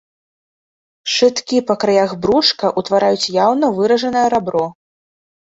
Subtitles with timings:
[1.15, 4.65] Шчыткі па краях брушка ўтвараюць яўна выражанае рабро.